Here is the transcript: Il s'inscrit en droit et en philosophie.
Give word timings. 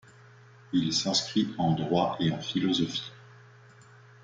Il 0.73 0.93
s'inscrit 0.93 1.53
en 1.59 1.73
droit 1.73 2.17
et 2.19 2.31
en 2.31 2.39
philosophie. 2.39 3.11